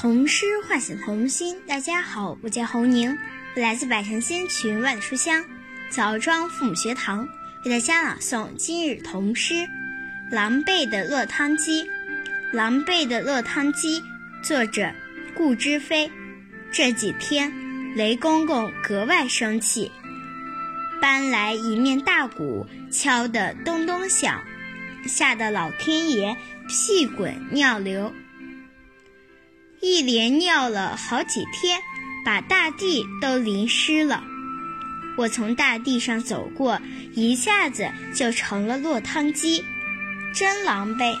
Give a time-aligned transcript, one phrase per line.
[0.00, 1.60] 童诗唤醒童心。
[1.66, 3.18] 大家好，我叫侯宁，
[3.54, 5.44] 我来自百城千群万书香
[5.90, 7.28] 枣庄父母学堂，
[7.66, 9.52] 为大家朗诵今日童诗
[10.32, 11.84] 《狼狈的落汤鸡》。
[12.50, 14.02] 狼狈的落汤鸡，
[14.42, 14.90] 作者
[15.36, 16.10] 顾之飞。
[16.72, 17.52] 这几天，
[17.94, 19.92] 雷公公格外生气，
[20.98, 24.40] 搬来一面大鼓，敲得咚咚响，
[25.06, 26.34] 吓得老天爷
[26.70, 28.10] 屁滚尿流。
[29.82, 31.80] 一连尿了好几天，
[32.22, 34.22] 把大地都淋湿了。
[35.16, 36.78] 我从大地上走过，
[37.14, 39.64] 一下子就成了落汤鸡，
[40.34, 41.18] 真狼狈。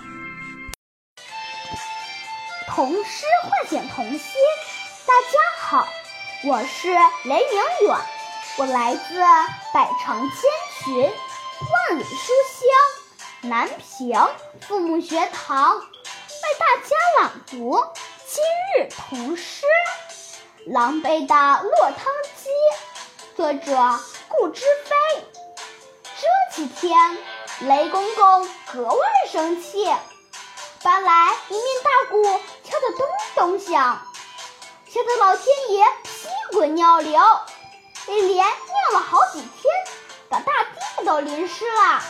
[2.68, 4.20] 童诗唤醒童心，
[5.06, 5.88] 大家好，
[6.44, 6.88] 我是
[7.24, 7.96] 雷明远，
[8.58, 9.20] 我来自
[9.72, 10.38] 百城千
[10.84, 12.32] 群，万里书
[13.40, 14.20] 香南平
[14.60, 15.84] 父母学堂，为
[16.58, 17.78] 大家朗读。
[18.32, 18.44] 今
[18.76, 19.66] 日童诗
[20.72, 22.04] 《狼狈的落汤
[22.36, 22.48] 鸡》，
[23.36, 25.24] 作者顾之飞。
[26.04, 27.18] 这几天，
[27.62, 29.84] 雷公公格外生气，
[30.84, 32.22] 搬来一面大鼓，
[32.62, 34.00] 敲得咚咚响，
[34.86, 37.20] 吓得老天爷屁滚尿流，
[38.06, 39.74] 一连尿了好几天，
[40.28, 42.00] 把大地都淋湿了。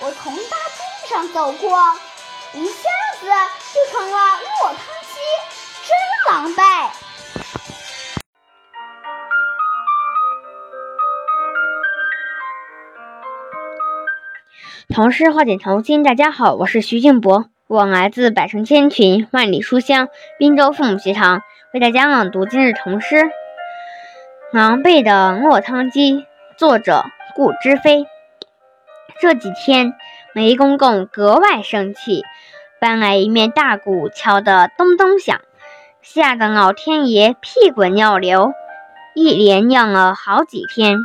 [0.00, 1.96] 我从大地上走过，
[2.54, 2.88] 一下
[3.20, 3.30] 子
[3.72, 4.97] 就成了落汤。
[6.38, 6.62] 狼狈！
[14.88, 16.04] 童诗化解童心。
[16.04, 21.42] 大家好，我是徐静博，我来自百城千群万里书香滨州父母学堂，
[21.74, 23.16] 为大家朗读今日童诗
[24.52, 26.18] 《狼狈的落汤鸡》，
[26.56, 27.02] 作者
[27.34, 28.06] 顾之飞。
[29.20, 29.92] 这几天，
[30.34, 32.22] 雷公公格外生气，
[32.80, 35.40] 搬来一面大鼓，敲得咚咚响。
[36.10, 38.54] 吓得老天爷屁滚尿流，
[39.14, 40.96] 一连尿了好几天，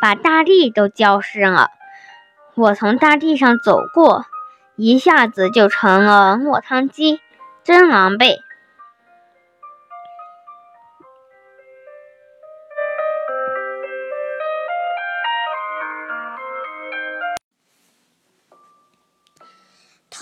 [0.00, 1.70] 把大地都浇湿了。
[2.54, 4.24] 我从大地上走过，
[4.76, 7.18] 一下子就成了落汤鸡，
[7.64, 8.38] 真狼狈。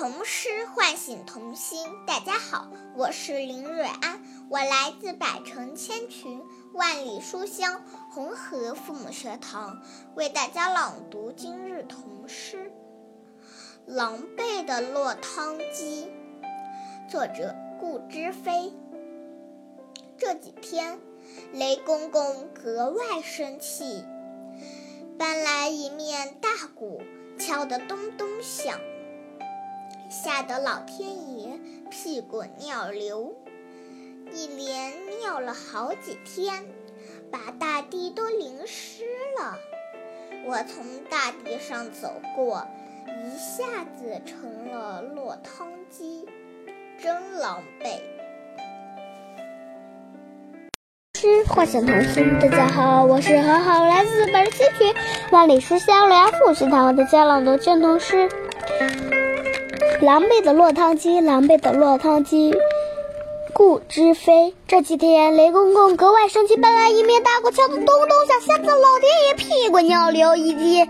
[0.05, 1.89] 童诗唤醒童心。
[2.07, 6.43] 大家好，我是林瑞安，我来自百城千群
[6.75, 9.81] 万里书香红河父母学堂，
[10.15, 12.71] 为大家朗读今日童诗
[13.95, 16.13] 《狼狈的落汤鸡》，
[17.11, 18.75] 作者顾之飞。
[20.19, 21.01] 这几天，
[21.55, 24.05] 雷公公格外生气，
[25.19, 27.01] 搬来一面大鼓，
[27.39, 28.79] 敲得咚咚响。
[30.23, 31.59] 吓得老天爷
[31.91, 33.35] 屁滚尿流，
[34.33, 36.65] 一连尿了好几天，
[37.33, 39.03] 把大地都淋湿
[39.37, 39.59] 了。
[40.47, 42.65] 我从大地上走过，
[43.09, 46.29] 一下子成了落汤鸡，
[47.03, 47.99] 真狼狈。
[51.19, 54.95] 诗唤醒童心，大家好，我是何好，来自百城千群
[55.33, 58.29] 万里书香辽富学堂的家朗读卷童诗。
[60.00, 62.55] 狼狈的落汤鸡，狼狈的落汤鸡。
[63.53, 64.55] 顾之飞。
[64.66, 70.88] 这几天，雷公公格外生气，搬来一面大鼓，敲得咚咚响，吓得老天爷屁滚尿流，以及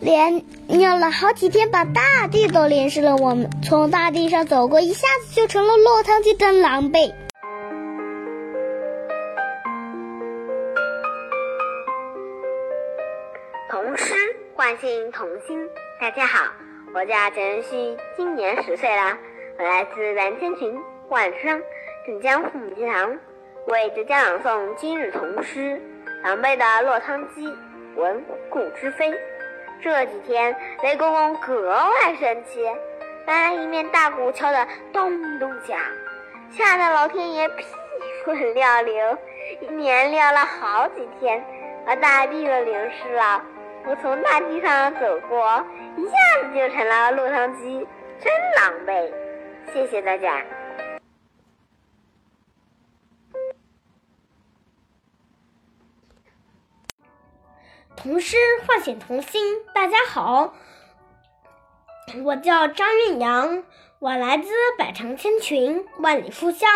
[0.00, 3.16] 连尿了好几天，把大地都淋湿了。
[3.16, 7.12] 我们从大地上走过，一下子就成了落汤鸡，真狼狈。
[13.70, 14.14] 童诗
[14.56, 15.68] 唤醒童心，
[16.00, 16.69] 大家好。
[16.92, 19.16] 我叫陈仁旭，今年十岁了。
[19.56, 20.76] 我来自蓝千群
[21.08, 21.62] 万山
[22.04, 23.16] 镇江父母学堂，
[23.66, 25.80] 为大家朗诵今日童诗
[26.24, 27.46] 《狼狈的落汤鸡》。
[27.94, 29.12] 文顾之飞。
[29.80, 32.68] 这几天，雷公公格外生气，
[33.24, 35.78] 搬来一面大鼓，敲得咚咚响，
[36.50, 37.64] 吓得老天爷屁
[38.24, 39.18] 滚尿流，
[39.60, 41.44] 一连尿了好几天，
[41.86, 43.44] 把大地都淋湿了。
[43.86, 45.64] 我从大地上走过，
[45.96, 46.12] 一下
[46.42, 47.86] 子就成了落汤鸡，
[48.20, 49.10] 真狼狈。
[49.72, 50.44] 谢谢大家。
[57.96, 58.36] 童诗
[58.66, 59.42] 唤醒童心，
[59.74, 60.54] 大家好，
[62.24, 63.64] 我叫张运阳，
[63.98, 66.68] 我来自百城千群万里书香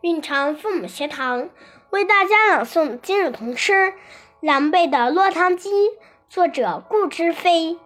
[0.00, 1.48] 运城父母学堂，
[1.90, 3.72] 为大家朗诵今日童诗
[4.40, 5.70] 《狼狈的落汤鸡》。
[6.34, 7.78] 作者顾之飞。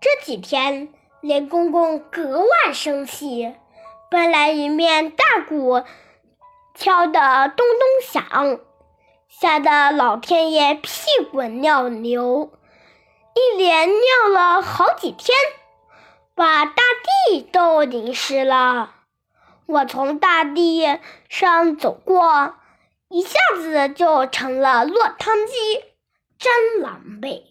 [0.00, 3.56] 这几天，连公公格外生气，
[4.08, 5.82] 搬来一面大鼓，
[6.76, 8.60] 敲得咚咚响，
[9.26, 10.90] 吓得老天爷屁
[11.32, 12.52] 滚尿流，
[13.34, 15.36] 一连尿了好几天，
[16.36, 16.84] 把大
[17.26, 18.94] 地都淋湿了。
[19.66, 22.54] 我从大地上走过，
[23.08, 25.52] 一下子就成了落汤鸡，
[26.40, 27.49] 真狼狈。